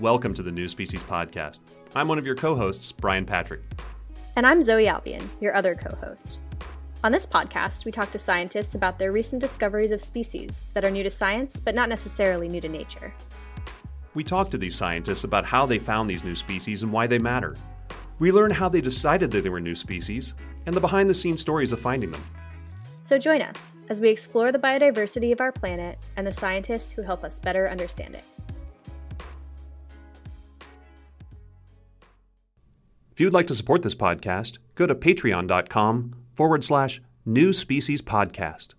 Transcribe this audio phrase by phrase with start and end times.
[0.00, 1.58] Welcome to the New Species Podcast.
[1.96, 3.62] I'm one of your co hosts, Brian Patrick.
[4.36, 6.38] And I'm Zoe Albion, your other co host.
[7.02, 10.90] On this podcast, we talk to scientists about their recent discoveries of species that are
[10.92, 13.12] new to science, but not necessarily new to nature.
[14.14, 17.18] We talk to these scientists about how they found these new species and why they
[17.18, 17.56] matter.
[18.20, 20.32] We learn how they decided that they were new species
[20.66, 22.22] and the behind the scenes stories of finding them.
[23.00, 27.02] So join us as we explore the biodiversity of our planet and the scientists who
[27.02, 28.22] help us better understand it.
[33.18, 38.74] If you'd like to support this podcast, go to patreon.com forward slash new species podcast.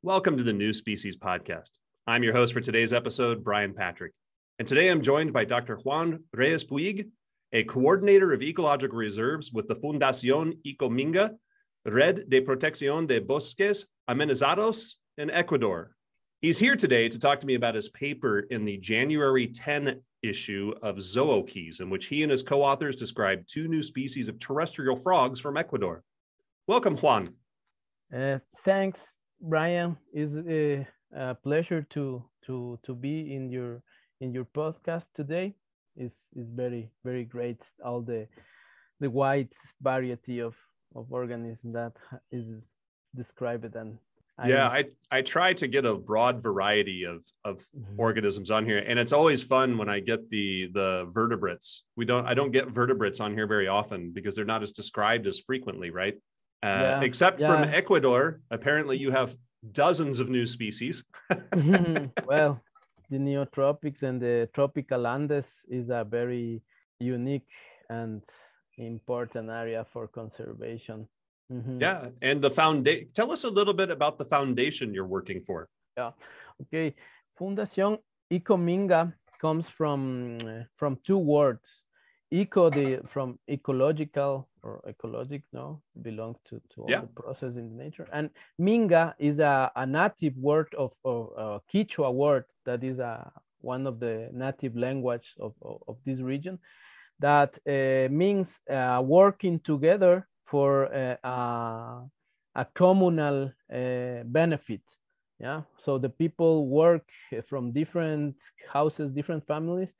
[0.00, 1.72] Welcome to the New Species Podcast.
[2.06, 4.12] I'm your host for today's episode, Brian Patrick.
[4.60, 5.74] And today I'm joined by Dr.
[5.78, 7.08] Juan Reyes Puig,
[7.52, 11.34] a coordinator of ecological reserves with the Fundación EcoMinga,
[11.84, 15.96] Red de Protección de Bosques Amenazados in Ecuador.
[16.42, 20.72] He's here today to talk to me about his paper in the January 10 issue
[20.82, 24.96] of Zookeys, in which he and his co authors described two new species of terrestrial
[24.96, 26.02] frogs from Ecuador.
[26.66, 27.34] Welcome, Juan.
[28.14, 29.96] Uh, thanks, Brian.
[30.12, 33.82] It's a, a, pleasure to, to, to be in your,
[34.20, 35.54] in your podcast today.
[35.96, 38.26] It's, it's very, very great, all the,
[39.00, 40.54] the wide variety of,
[40.94, 41.92] of organisms that
[42.30, 42.74] is
[43.14, 43.98] described and
[44.44, 47.98] yeah, I I try to get a broad variety of of mm-hmm.
[47.98, 51.84] organisms on here, and it's always fun when I get the the vertebrates.
[51.96, 55.26] We don't I don't get vertebrates on here very often because they're not as described
[55.26, 56.14] as frequently, right?
[56.62, 57.00] Uh, yeah.
[57.00, 57.48] Except yeah.
[57.48, 59.34] from Ecuador, apparently you have
[59.72, 61.04] dozens of new species.
[62.26, 62.60] well,
[63.10, 66.62] the neotropics and the tropical Andes is a very
[67.00, 67.48] unique
[67.88, 68.22] and
[68.76, 71.08] important area for conservation
[71.52, 71.80] Mm-hmm.
[71.80, 73.08] Yeah, and the foundation.
[73.14, 75.68] Tell us a little bit about the foundation you're working for.
[75.96, 76.10] Yeah,
[76.62, 76.94] okay.
[77.38, 77.98] Fundación
[78.32, 80.38] EcoMinga comes from
[80.74, 81.82] from two words.
[82.32, 87.02] Eco, the from ecological or ecologic, no, belong to to all yeah.
[87.02, 88.08] the process in nature.
[88.12, 88.30] And
[88.60, 93.30] Minga is a, a native word of, of uh, Quechua word that is a
[93.60, 96.58] one of the native language of, of, of this region
[97.18, 104.82] that uh, means uh, working together for uh, a, a, communal uh, benefit.
[105.38, 107.06] Yeah, so the people work
[107.46, 108.36] from different
[108.72, 109.94] houses, different families,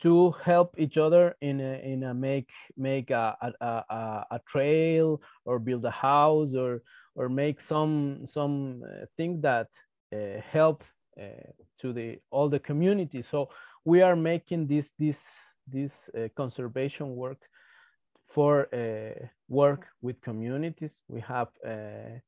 [0.00, 5.20] to help each other in a, in a make make a, a, a, a trail
[5.44, 6.82] or build a house or
[7.14, 9.68] or make some some uh, thing that
[10.14, 10.84] uh, help
[11.20, 11.50] uh,
[11.80, 13.22] to the all the community.
[13.22, 13.50] So
[13.84, 15.26] we are making this this
[15.66, 17.40] this uh, conservation work
[18.28, 20.92] for uh, work with communities.
[21.08, 22.20] We have a,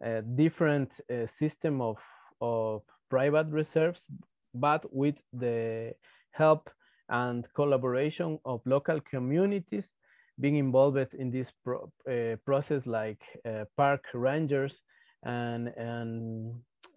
[0.00, 1.98] a different uh, system of,
[2.40, 4.06] of private reserves,
[4.54, 5.94] but with the
[6.32, 6.70] help
[7.08, 9.92] and collaboration of local communities
[10.38, 14.82] being involved in this pro, uh, process like uh, park rangers
[15.24, 16.52] and, and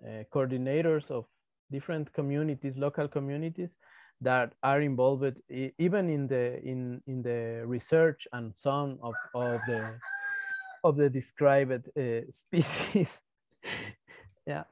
[0.06, 1.26] uh, coordinators of
[1.72, 3.70] different communities, local communities
[4.22, 9.96] that are involved even in the in in the research and some of, of the
[10.84, 13.20] of the described uh, species.
[14.46, 14.64] Yeah.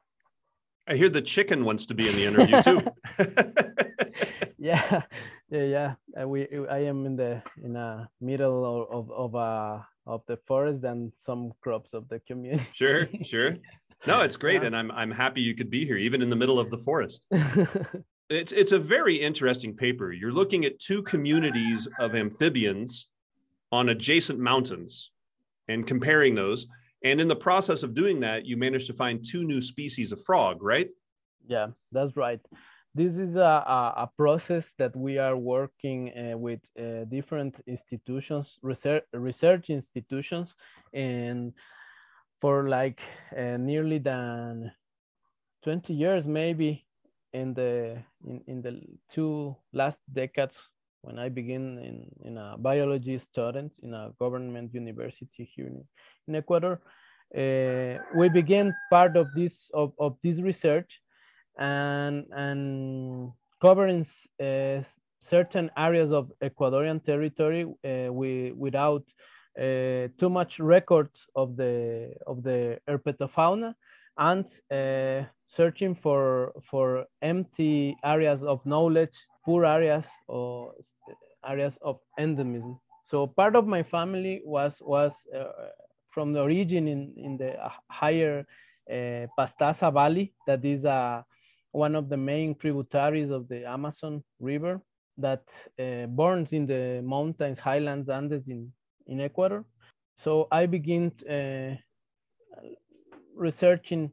[0.90, 2.82] I hear the chicken wants to be in the interview too.
[4.60, 5.04] Yeah.
[5.52, 5.94] Yeah yeah.
[6.20, 10.84] Uh, we i am in the in a middle of, of, uh of the forest
[10.84, 12.68] and some crops of the community.
[12.74, 13.58] Sure sure.
[14.06, 14.68] No it's great yeah.
[14.68, 17.28] and i'm i'm happy you could be here even in the middle of the forest
[18.30, 20.12] it's it's a very interesting paper.
[20.12, 23.08] You're looking at two communities of amphibians
[23.72, 25.12] on adjacent mountains
[25.68, 26.68] and comparing those.
[27.04, 30.24] And in the process of doing that, you managed to find two new species of
[30.24, 30.90] frog, right?
[31.46, 32.40] Yeah, that's right.
[32.96, 33.42] This is a,
[33.96, 40.56] a, process that we are working uh, with uh, different institutions, research, research institutions,
[40.94, 41.54] and
[42.42, 43.00] for like
[43.38, 44.72] uh, nearly than
[45.64, 46.87] 20 years, maybe
[47.42, 50.60] in the in, in the two last decades
[51.02, 51.98] when I began in,
[52.28, 55.84] in a biology student in a government university here in,
[56.28, 56.82] in Ecuador,
[57.38, 61.02] uh, we began part of this of, of this research
[61.58, 63.32] and and
[63.62, 64.06] covering
[64.42, 64.82] uh,
[65.22, 69.04] certain areas of Ecuadorian territory uh, we, without
[69.60, 73.74] uh, too much record of the of the herpetofauna
[74.18, 79.16] and uh, searching for for empty areas of knowledge,
[79.46, 80.74] poor areas or
[81.48, 82.80] areas of endemism.
[83.06, 85.70] So part of my family was was uh,
[86.12, 87.56] from the origin in in the
[87.90, 88.46] higher
[88.90, 91.22] uh, Pastaza Valley, that is uh,
[91.72, 94.82] one of the main tributaries of the Amazon River.
[95.18, 95.46] that
[95.80, 98.72] uh, burns in the mountains, highlands, Andes in,
[99.08, 99.66] in Ecuador.
[100.16, 101.76] So I begin uh,
[103.36, 104.12] researching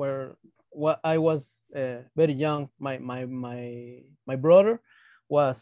[0.00, 0.36] where
[0.70, 1.42] what I was
[1.76, 2.62] uh, very young.
[2.78, 3.60] My my my
[4.26, 4.80] my brother
[5.28, 5.58] was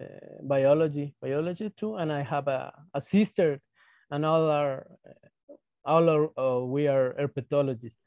[0.00, 3.60] uh, biology biology too, and I have a, a sister,
[4.10, 4.86] and all our
[5.84, 8.02] all our uh, we are herpetologists.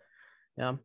[0.58, 0.76] Yeah.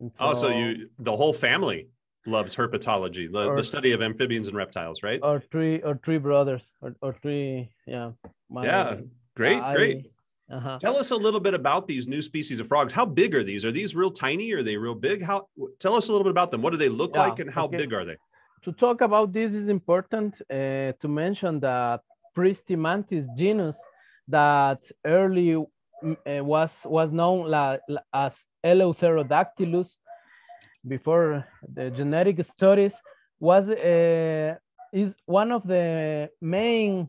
[0.00, 1.88] So, oh, so you the whole family
[2.26, 5.20] loves herpetology, the, or, the study of amphibians and reptiles, right?
[5.22, 8.12] Or three or three brothers or, or three, yeah.
[8.48, 8.96] My, yeah,
[9.36, 10.13] great, I, great.
[10.50, 10.78] Uh-huh.
[10.78, 12.92] Tell us a little bit about these new species of frogs.
[12.92, 13.64] How big are these?
[13.64, 14.52] Are these real tiny?
[14.52, 15.22] Are they real big?
[15.22, 15.48] How?
[15.78, 16.60] Tell us a little bit about them.
[16.60, 17.78] What do they look yeah, like, and how okay.
[17.78, 18.16] big are they?
[18.64, 22.00] To talk about this is important uh, to mention that
[22.36, 23.78] Pristimantis genus
[24.28, 29.96] that early uh, was was known la, la, as Eleutherodactylus
[30.86, 33.00] before the genetic studies
[33.40, 34.54] was uh,
[34.92, 37.08] is one of the main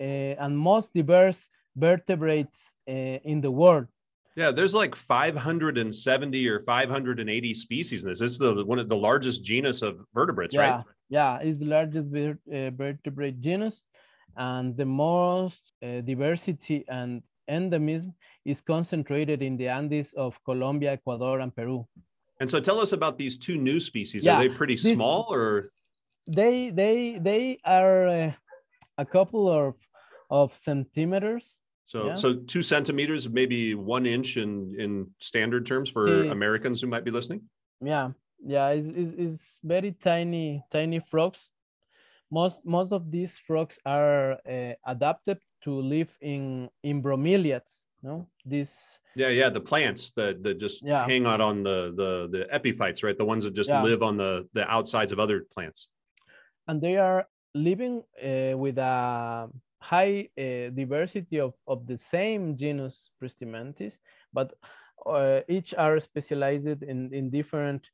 [0.00, 0.04] uh,
[0.42, 3.86] and most diverse vertebrates uh, in the world.
[4.34, 8.20] Yeah, there's like 570 or 580 species in this.
[8.20, 10.84] It's the one of the largest genus of vertebrates, yeah, right?
[11.08, 13.82] Yeah, it's the largest ver- uh, vertebrate genus,
[14.36, 18.12] and the most uh, diversity and endemism
[18.44, 21.86] is concentrated in the Andes of Colombia, Ecuador, and Peru.
[22.38, 24.26] And so, tell us about these two new species.
[24.26, 25.70] Yeah, are they pretty this, small, or
[26.26, 28.32] they they they are uh,
[28.98, 29.74] a couple of
[30.28, 31.56] of centimeters
[31.86, 32.14] so, yeah.
[32.14, 36.32] so two centimeters, maybe one inch in in standard terms for yeah.
[36.32, 37.42] Americans who might be listening.
[37.80, 38.10] Yeah,
[38.44, 41.50] yeah, it's, it's, it's, very tiny, tiny frogs.
[42.30, 47.82] Most most of these frogs are uh, adapted to live in in bromeliads.
[48.02, 48.76] No, this.
[49.14, 51.06] Yeah, yeah, the plants that that just yeah.
[51.06, 53.16] hang out on the the the epiphytes, right?
[53.16, 55.88] The ones that just live on the the outsides of other plants.
[56.66, 59.48] And they are living uh, with a
[59.80, 63.98] high uh, diversity of, of the same genus Pristimantis,
[64.32, 64.54] but
[65.06, 67.88] uh, each are specialized in, in different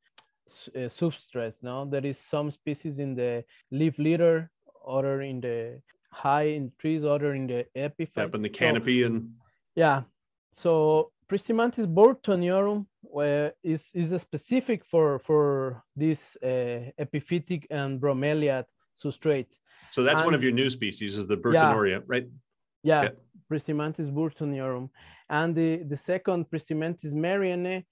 [0.48, 1.62] uh, substrates.
[1.62, 4.50] No, there is some species in the leaf litter,
[4.86, 5.80] other in the
[6.10, 8.16] high in trees, other in the epiphytes.
[8.16, 9.30] Yep, in the canopy so, and
[9.74, 10.02] yeah.
[10.52, 12.86] So Pristimantis burtoniorum
[13.16, 18.66] uh, is is specific for for this uh, epiphytic and bromeliad
[19.02, 19.56] substrate.
[19.92, 22.26] So that's and, one of your new species is the Burtonoria, yeah, right?
[22.82, 23.14] Yeah, okay.
[23.50, 24.88] Pristimantis burtoniorum.
[25.28, 27.84] And the, the second Pristimantis marianae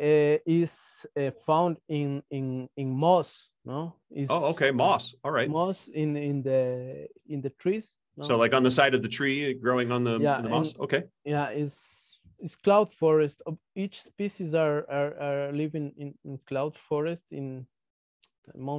[0.00, 0.72] uh, is
[1.20, 3.96] uh, found in, in, in moss, no?
[4.10, 5.14] Is oh, okay, moss.
[5.24, 5.50] All right.
[5.50, 7.96] Moss in, in, the, in the trees.
[8.16, 8.24] No?
[8.24, 10.72] So like on the side of the tree growing on the, yeah, the moss?
[10.72, 11.02] And, okay.
[11.24, 12.04] Yeah, is
[12.40, 13.42] is cloud forest.
[13.74, 17.66] Each species are, are, are living in, in cloud forest in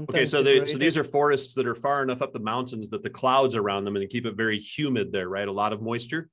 [0.09, 3.03] Okay, so they so these are forests that are far enough up the mountains that
[3.03, 5.47] the clouds around them and keep it very humid there, right?
[5.47, 6.29] A lot of moisture.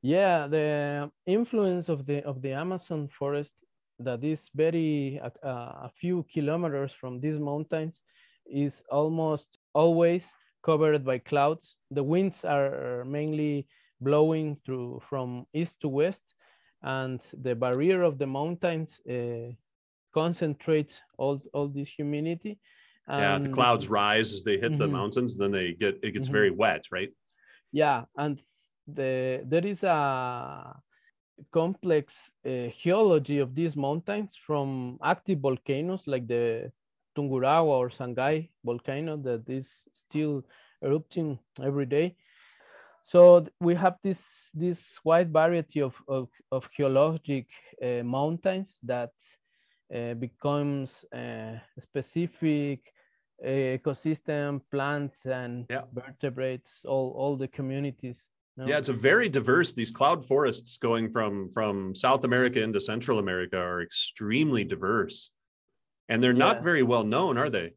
[0.00, 3.52] Yeah, the influence of the of the Amazon forest
[3.98, 8.00] that is very uh, a few kilometers from these mountains
[8.46, 10.26] is almost always
[10.62, 11.76] covered by clouds.
[11.90, 13.68] The winds are mainly
[14.00, 16.22] blowing through from east to west,
[16.82, 19.54] and the barrier of the mountains uh,
[20.12, 22.58] concentrate all all this humidity.
[23.08, 24.78] yeah, the clouds rise as they hit mm-hmm.
[24.78, 26.32] the mountains, then they get it gets mm-hmm.
[26.32, 27.10] very wet, right?
[27.72, 28.40] Yeah, and
[28.86, 30.76] the there is a
[31.50, 36.70] complex uh, geology of these mountains from active volcanoes like the
[37.16, 40.44] Tungurahua or Sangay volcano that is still
[40.82, 42.16] erupting every day.
[43.06, 47.46] So we have this this wide variety of of, of geologic
[47.82, 49.12] uh, mountains that
[49.92, 52.92] becomes uh, specific
[53.44, 55.82] ecosystem, plants and yeah.
[55.92, 58.28] vertebrates, all, all the communities.
[58.56, 58.66] No?
[58.66, 59.72] Yeah, it's a very diverse.
[59.72, 65.30] These cloud forests going from from South America into Central America are extremely diverse,
[66.08, 66.62] and they're not yeah.
[66.62, 67.72] very well known, are they?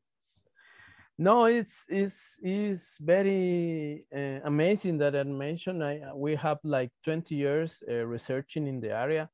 [1.17, 5.81] No, it's it's is very uh, amazing that I mentioned.
[5.81, 9.29] I we have like twenty years uh, researching in the area,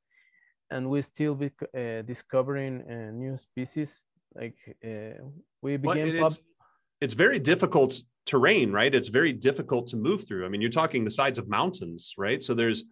[0.71, 4.01] and we still be uh, discovering uh, new species.
[4.33, 5.21] Like uh,
[5.61, 6.17] we began.
[6.17, 6.39] Well, it's,
[7.01, 8.93] it's very difficult terrain, right?
[8.95, 10.45] It's very difficult to move through.
[10.45, 12.41] I mean, you're talking the sides of mountains, right?
[12.41, 12.85] So there's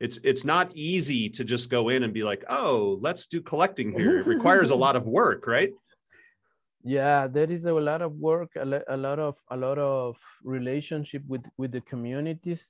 [0.00, 3.92] it's it's not easy to just go in and be like, oh, let's do collecting
[3.92, 4.20] here.
[4.20, 5.72] It requires a lot of work, right?
[6.82, 11.22] Yeah, there is a lot of work, a, a lot of a lot of relationship
[11.28, 12.64] with with the communities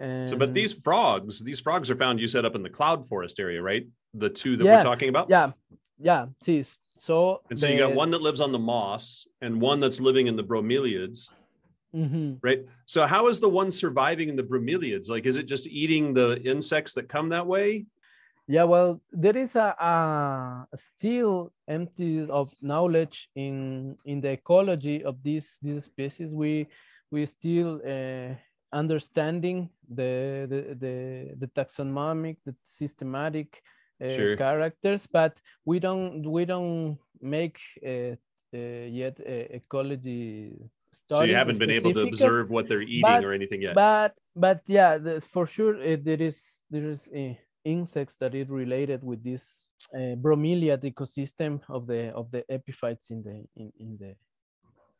[0.00, 3.06] and so, but these frogs, these frogs are found, you said, up in the cloud
[3.06, 3.86] forest area, right?
[4.14, 5.28] The two that yeah, we're talking about?
[5.28, 5.52] Yeah.
[5.98, 6.26] Yeah.
[6.42, 6.66] Sí.
[6.96, 10.00] So and so the, you got one that lives on the moss and one that's
[10.00, 11.28] living in the bromeliads.
[11.94, 12.34] Mm-hmm.
[12.40, 12.64] Right.
[12.86, 15.08] So how is the one surviving in the bromeliads?
[15.10, 17.86] Like, is it just eating the insects that come that way?
[18.46, 25.22] Yeah, well, there is a, a still empty of knowledge in in the ecology of
[25.22, 26.30] these these species.
[26.32, 26.66] We
[27.10, 28.34] we still uh,
[28.72, 30.94] understanding the, the the
[31.38, 33.62] the taxonomic, the systematic
[34.02, 34.36] uh, Sure.
[34.36, 38.16] characters, but we don't we don't make uh,
[38.54, 40.56] uh, yet uh, ecology
[40.92, 41.18] studies.
[41.18, 43.74] So you haven't been able to observe what they're eating but- or anything yet.
[43.74, 47.34] But but yeah, the, for sure uh, there is there is uh,
[47.64, 49.44] insects that is related with this
[49.94, 54.14] uh, bromeliad ecosystem of the of the epiphytes in the in, in the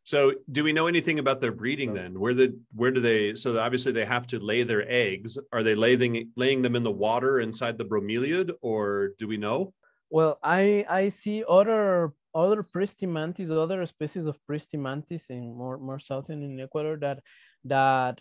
[0.04, 2.18] So do we know anything about their breeding then?
[2.18, 5.38] Where the where do they so obviously they have to lay their eggs.
[5.52, 9.72] Are they laying laying them in the water inside the bromeliad or do we know?
[10.08, 16.42] Well, I I see other other pristimantis, other species of pristimantis in more more southern
[16.42, 17.20] in Ecuador that
[17.64, 18.20] that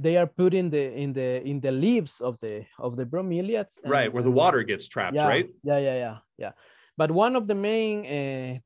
[0.00, 3.80] they are put in the in the in the leaves of the of the bromeliads.
[3.82, 5.48] and- Right, where the water gets trapped, yeah, right?
[5.64, 6.52] Yeah, yeah, yeah, yeah.
[6.96, 8.58] But one of the main uh,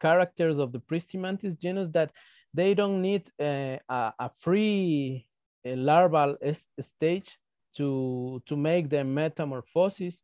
[0.00, 2.10] characters of the pristimantis genus that
[2.54, 5.26] they don't need uh, a, a free
[5.66, 6.36] uh, larval
[6.80, 7.38] stage
[7.76, 10.22] to to make the metamorphosis.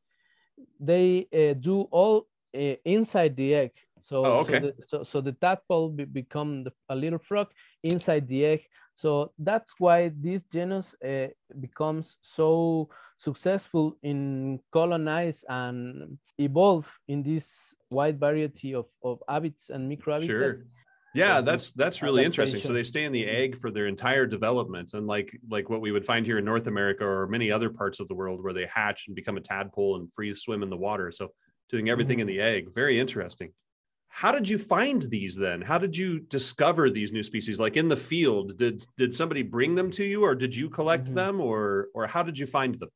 [0.80, 3.72] They uh, do all uh, inside the egg.
[4.00, 4.52] So, Oh, okay.
[4.52, 7.48] so, the, so, so the tadpole be, become the, a little frog
[7.82, 8.60] inside the egg.
[8.94, 17.74] So that's why this genus uh, becomes so successful in colonize and evolve in this
[17.94, 20.26] wide variety of, of habits and microhabitats.
[20.26, 20.66] Sure.
[21.14, 22.60] Yeah, that's that's really interesting.
[22.60, 25.92] So they stay in the egg for their entire development, and like like what we
[25.92, 28.66] would find here in North America or many other parts of the world where they
[28.66, 31.12] hatch and become a tadpole and free swim in the water.
[31.12, 31.28] So
[31.70, 33.52] doing everything in the egg, very interesting.
[34.08, 35.60] How did you find these then?
[35.62, 37.60] How did you discover these new species?
[37.60, 41.06] Like in the field, did did somebody bring them to you, or did you collect
[41.08, 41.14] Mhm.
[41.20, 42.90] them, or or how did you find them?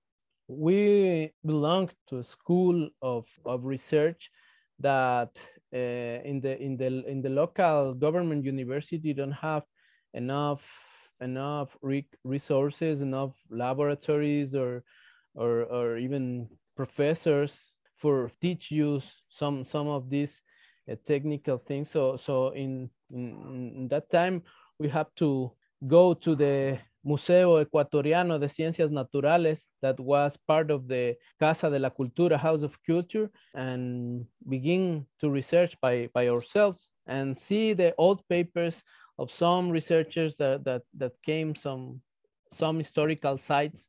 [0.49, 4.31] we belong to a school of, of research
[4.81, 5.31] that
[5.75, 9.65] uh, in the in the in the local government university don't have
[10.15, 10.63] enough
[11.21, 14.83] enough re- resources enough laboratories or
[15.35, 20.41] or or even professors for teach you some some of these
[20.91, 21.91] uh, technical things.
[21.91, 24.43] So so in, in in that time
[24.79, 25.53] we have to
[25.87, 31.79] go to the Museo Ecuatoriano de Ciencias Naturales that was part of the Casa de
[31.79, 37.95] la Cultura, House of Culture, and begin to research by, by ourselves and see the
[37.97, 38.83] old papers
[39.19, 42.03] of some researchers that, that, that came some,
[42.53, 43.89] some historical sites,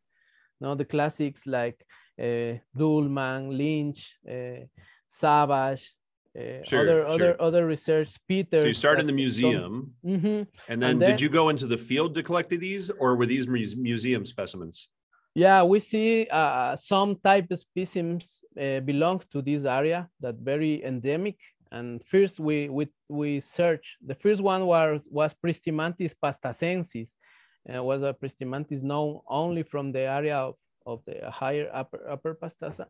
[0.60, 1.86] you know, the classics like
[2.22, 4.66] uh, Lynch, uh,
[5.10, 5.94] Savage,
[6.40, 7.08] uh, Sure, other, sure.
[7.08, 8.60] other, other research, Peter.
[8.60, 11.78] So you started in the museum, hmm and then, and did you go into the
[11.78, 14.88] field to collect these, or were these muse- museum specimens?
[15.36, 20.84] Yeah, we see uh, some type of species uh, belong to this area that very
[20.84, 21.38] endemic.
[21.72, 23.98] And first we we we search.
[24.06, 27.14] The first one was was Pristimantis pastazensis.
[27.72, 30.56] Uh, was a Pristimantis known only from the area of,
[30.86, 32.86] of the higher upper upper Pastaza,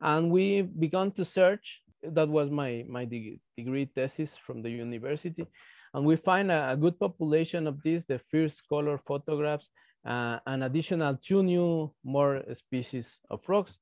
[0.00, 1.81] and we began to search.
[2.02, 5.46] That was my my deg- degree thesis from the university,
[5.94, 8.04] and we find a, a good population of these.
[8.04, 9.68] The first color photographs
[10.04, 13.78] uh, an additional two new more species of frogs.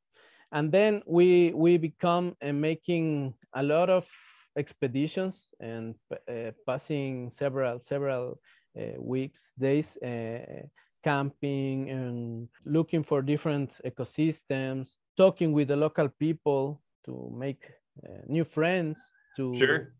[0.52, 4.08] And then we, we become uh, making a lot of
[4.56, 8.40] expeditions and uh, passing several, several
[8.78, 10.66] uh, weeks, days, uh,
[11.04, 17.70] camping and looking for different ecosystems, talking with the local people to make
[18.04, 18.98] uh, new friends,
[19.36, 19.94] to, Sure.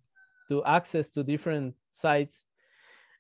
[0.49, 2.45] to access to different sites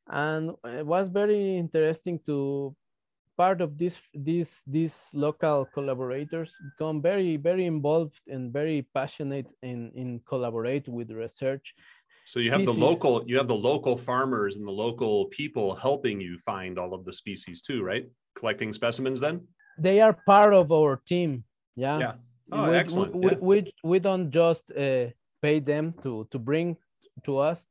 [0.08, 2.74] and it was very interesting to
[3.36, 9.90] part of this these these local collaborators become very very involved and very passionate in
[9.94, 11.74] in collaborate with research
[12.26, 16.20] So you have the local, you have the local farmers and the local people helping
[16.20, 18.04] you find all of the species too, right?
[18.38, 19.36] Collecting specimens then?
[19.78, 21.44] they are part of our team
[21.76, 22.14] yeah Yeah.
[22.52, 23.14] Oh, we, excellent.
[23.14, 23.38] we, Yeah.
[23.40, 25.07] we, we don't just uh,
[25.42, 26.76] pay them to to bring
[27.25, 27.64] to us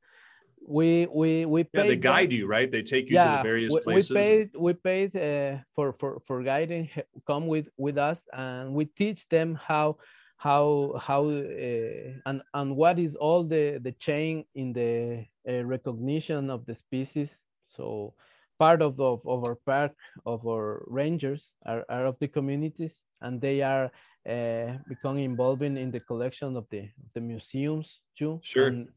[0.67, 2.69] we we we Yeah, pay they them- guide you, right?
[2.71, 4.09] They take you to the various we, places.
[4.11, 6.89] We paid we paid uh, for for for guiding
[7.25, 9.97] come with with us and we teach them how
[10.37, 16.49] how how uh, and and what is all the the chain in the uh, recognition
[16.49, 18.13] of the species so
[18.59, 19.93] part of, of, of our park
[20.25, 23.89] of our rangers are, are of the communities and they are
[24.29, 28.39] uh, become involved in the collection of the the museums too.
[28.43, 28.67] Sure.
[28.67, 28.89] And,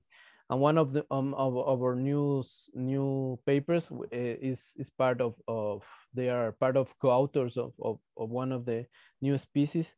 [0.50, 5.20] and one of the um, of, of our new new papers uh, is is part
[5.20, 8.84] of of they are part of co-authors of, of, of one of the
[9.22, 9.92] new species.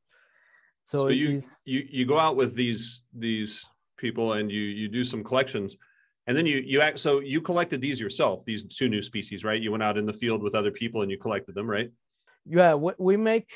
[0.85, 4.89] So, so you is, you you go out with these these people and you you
[4.89, 5.77] do some collections
[6.27, 9.63] and then you you act so you collected these yourself these two new species right
[9.63, 11.91] you went out in the field with other people and you collected them right
[12.45, 13.53] yeah we, we make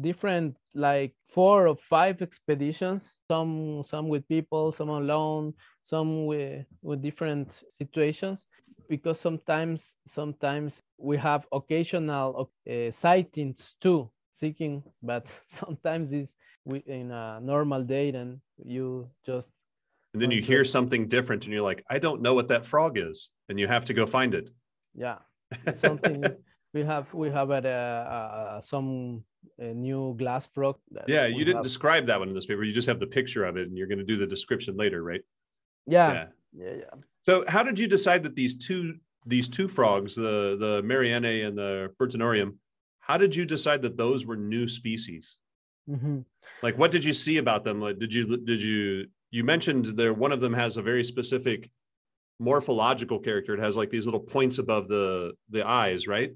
[0.00, 7.00] different like four or five expeditions some some with people some alone some with with
[7.02, 8.46] different situations
[8.88, 16.34] because sometimes sometimes we have occasional uh, sightings too seeking but sometimes it's
[16.86, 19.48] in a normal day and you just
[20.12, 22.98] and then you hear something different and you're like i don't know what that frog
[22.98, 24.50] is and you have to go find it.
[24.94, 25.18] Yeah.
[25.76, 26.24] Something
[26.74, 29.24] we have we have at a, some
[29.58, 30.76] a new glass frog
[31.06, 31.62] yeah you didn't have.
[31.62, 32.62] describe that one in this paper.
[32.64, 35.02] You just have the picture of it and you're going to do the description later
[35.02, 35.22] right?
[35.86, 36.12] Yeah.
[36.12, 36.26] Yeah.
[36.58, 37.00] Yeah, yeah.
[37.24, 38.94] so how did you decide that these two
[39.26, 42.54] these two frogs the the marianae and the bertanorium
[43.00, 45.38] how did you decide that those were new species?
[45.88, 46.20] Mm-hmm.
[46.62, 47.80] like what did you see about them?
[47.80, 51.70] Like did you did you you mentioned there one of them has a very specific
[52.38, 53.54] morphological character.
[53.54, 56.32] It has like these little points above the the eyes right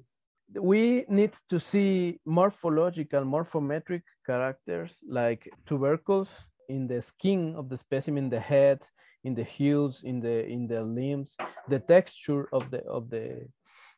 [0.54, 6.28] we need to see morphological morphometric characters like tubercles
[6.68, 8.80] in the skin of the specimen the head
[9.24, 11.36] in the heels in the in the limbs
[11.68, 13.46] the texture of the of the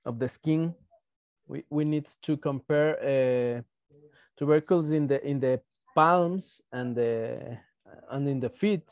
[0.04, 0.74] of the skin
[1.46, 3.62] we, we need to compare uh,
[4.38, 5.60] tubercles in the in the
[5.94, 7.58] palms and the
[8.10, 8.88] and in the feet,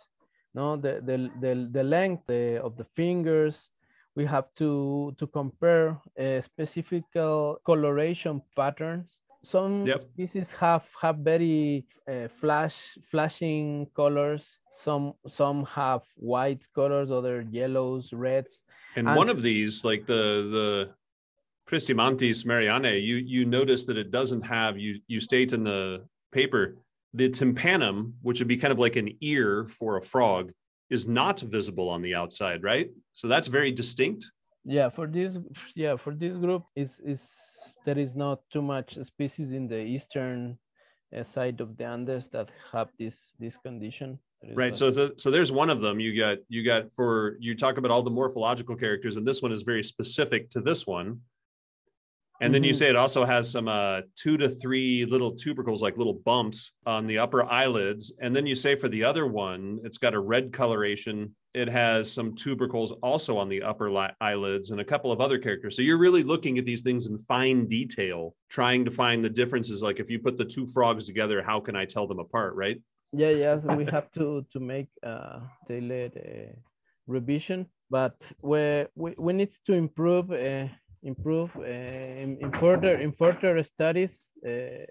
[0.54, 2.28] no, the the the, the length
[2.62, 3.68] of the fingers.
[4.16, 9.20] We have to to compare uh, specific coloration patterns.
[9.42, 10.00] Some yep.
[10.00, 14.58] species have have very uh, flash flashing colors.
[14.70, 18.62] Some some have white colors, other yellows, reds.
[18.96, 20.22] And, and one of these, like the
[20.56, 20.90] the
[21.70, 26.76] Pristimantis marianae, you you notice that it doesn't have you you state in the paper
[27.14, 30.52] the tympanum, which would be kind of like an ear for a frog,
[30.90, 32.90] is not visible on the outside, right?
[33.12, 34.30] So that's very distinct.
[34.64, 35.38] Yeah, for this,
[35.74, 37.30] yeah, for this group is is
[37.86, 40.58] there is not too much species in the eastern
[41.16, 44.18] uh, side of the Andes that have this this condition.
[44.54, 44.74] Right.
[44.76, 46.00] So, so so there's one of them.
[46.00, 49.52] You got you got for you talk about all the morphological characters, and this one
[49.52, 51.20] is very specific to this one.
[52.40, 52.68] And then mm-hmm.
[52.68, 56.72] you say it also has some uh, two to three little tubercles, like little bumps
[56.86, 58.14] on the upper eyelids.
[58.20, 61.34] And then you say for the other one, it's got a red coloration.
[61.52, 65.38] It has some tubercles also on the upper li- eyelids and a couple of other
[65.38, 65.76] characters.
[65.76, 69.82] So you're really looking at these things in fine detail, trying to find the differences.
[69.82, 72.80] Like if you put the two frogs together, how can I tell them apart, right?
[73.12, 73.60] Yeah, yeah.
[73.60, 76.54] So we have to to make uh, tailored uh,
[77.08, 80.30] revision, but we, we we need to improve.
[80.30, 80.68] Uh,
[81.02, 84.30] improve uh, in, in, further in further studies.
[84.45, 84.86] Uh,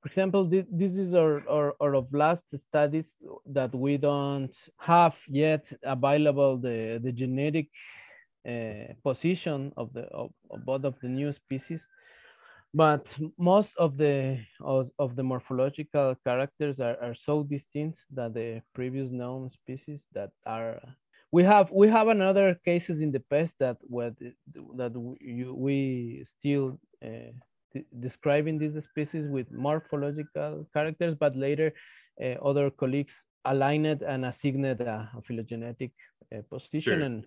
[0.00, 3.14] for example, this, is our, our, our last studies
[3.46, 7.68] that we don't have yet available the, the genetic
[8.48, 11.86] uh, position of the of, of, both of the new species
[12.74, 18.62] but most of the of, of, the morphological characters are, are so distinct that the
[18.74, 20.80] previous known species that are
[21.32, 24.14] we have we have another cases in the past that what
[24.76, 27.32] that we, we still uh,
[27.98, 31.72] describing these species with morphological characters, but later
[32.22, 35.92] uh, other colleagues aligned and assigned a, a phylogenetic
[36.34, 37.00] uh, position sure.
[37.00, 37.26] and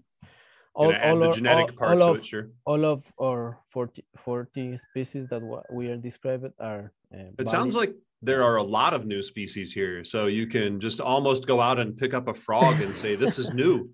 [0.76, 2.50] all, all, all, part all of, it, sure.
[2.66, 5.42] all of our 40, 40 species that
[5.72, 9.72] we are describing are uh, it sounds like there are a lot of new species
[9.72, 10.04] here.
[10.04, 13.38] So you can just almost go out and pick up a frog and say, this
[13.40, 13.90] is new.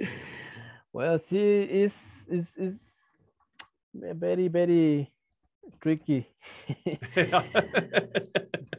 [0.92, 3.20] Well, see, it's, it's, it's
[3.94, 5.08] very, very
[5.80, 6.28] tricky.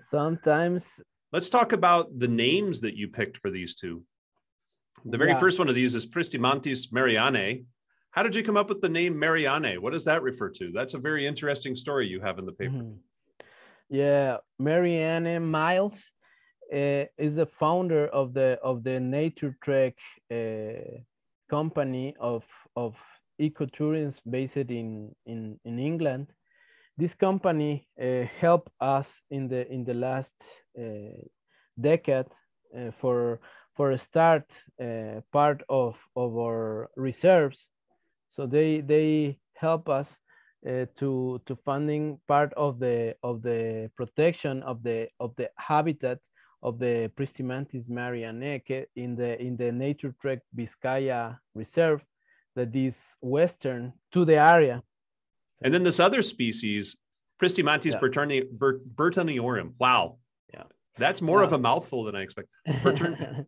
[0.07, 0.99] Sometimes.
[1.31, 4.03] Let's talk about the names that you picked for these two.
[5.05, 5.39] The very yeah.
[5.39, 7.63] first one of these is Pristimantis marianae.
[8.11, 9.77] How did you come up with the name Marianae?
[9.77, 10.71] What does that refer to?
[10.73, 12.73] That's a very interesting story you have in the paper.
[12.73, 12.97] Mm-hmm.
[13.91, 16.01] Yeah, Marianne Miles
[16.73, 19.95] uh, is the founder of the of the Nature Trek
[20.31, 21.01] uh,
[21.49, 22.45] company of
[22.77, 22.95] of
[23.37, 26.27] ecotourism based in in in England.
[26.97, 30.35] This company uh, helped us in the in the last
[31.77, 32.27] decade
[32.93, 33.41] for
[33.75, 34.45] for a start
[35.33, 37.67] part of of our reserves.
[38.29, 40.17] So they they help us
[40.67, 46.19] uh, to to funding part of the of the protection of the of the habitat
[46.63, 52.03] of the Pristimantis marianae in the in the Nature Trek Vizcaya Reserve
[52.55, 54.83] that is western to the area.
[55.63, 56.97] And then this other species,
[57.41, 57.99] Pristimantis yeah.
[58.95, 59.73] burtoniorum.
[59.79, 60.17] Wow.
[60.53, 60.63] Yeah.
[60.97, 61.45] That's more yeah.
[61.45, 62.49] of a mouthful than I expected.
[62.83, 63.45] Burton,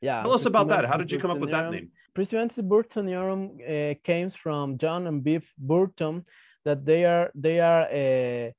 [0.00, 0.22] Yeah.
[0.22, 0.84] Tell us about that.
[0.84, 1.90] How did you come up with that name?
[2.14, 6.24] Pristimantis burtoniorum uh, came from John and Viv Burton
[6.64, 8.50] that they are they are uh,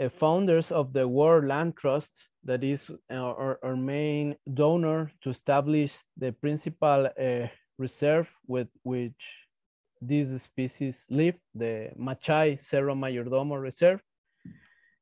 [0.00, 5.98] uh, founders of the World Land Trust that is our, our main donor to establish
[6.16, 9.20] the principal uh, reserve with which
[10.00, 14.00] these species live, the Machay Cerro Mayordomo Reserve.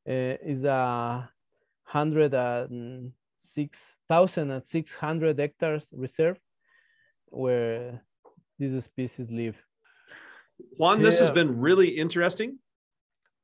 [0.08, 1.28] Uh, is a
[1.82, 6.38] hundred and six thousand and six hundred hectares reserve
[7.30, 8.02] where
[8.58, 9.56] these species live.
[10.78, 12.58] Juan, this has been really interesting.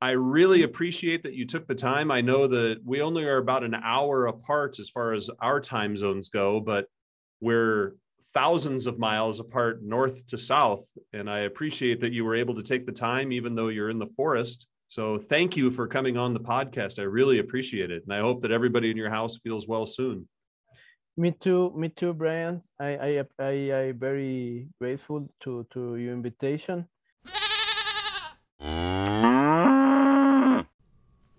[0.01, 2.11] I really appreciate that you took the time.
[2.11, 5.97] I know that we only are about an hour apart as far as our time
[5.97, 6.87] zones go, but
[7.41, 7.95] we're
[8.35, 10.85] thousands of miles apart north to south.
[11.13, 13.99] And I appreciate that you were able to take the time, even though you're in
[13.99, 14.67] the forest.
[14.89, 16.99] So thank you for coming on the podcast.
[16.99, 18.03] I really appreciate it.
[18.05, 20.29] And I hope that everybody in your house feels well soon.
[21.17, 21.73] Me too.
[21.77, 22.63] Me too, Brian.
[22.81, 26.89] I, I, I, I very grateful to, to your invitation.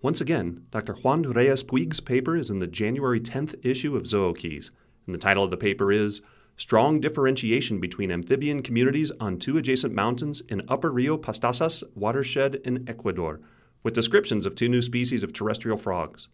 [0.00, 0.94] Once again, Dr.
[0.94, 4.70] Juan Reyes Puig's paper is in the January 10th issue of Zookeys,
[5.06, 6.20] and the title of the paper is
[6.56, 12.88] Strong Differentiation Between Amphibian Communities on Two Adjacent Mountains in Upper Rio Pastazas Watershed in
[12.88, 13.40] Ecuador,
[13.82, 16.28] with descriptions of two new species of terrestrial frogs.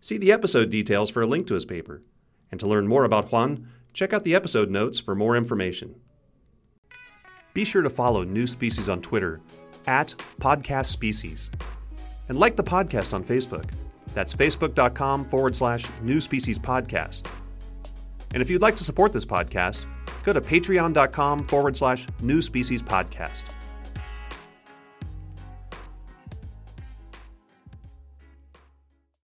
[0.00, 2.02] See the episode details for a link to his paper.
[2.50, 5.94] And to learn more about Juan, check out the episode notes for more information.
[7.54, 9.40] Be sure to follow New Species on Twitter
[9.86, 11.50] at Podcast Species
[12.28, 13.68] and like the podcast on Facebook.
[14.14, 17.26] That's facebook.com forward slash new species podcast.
[18.32, 19.86] And if you'd like to support this podcast,
[20.24, 23.44] go to patreon.com forward slash new species podcast.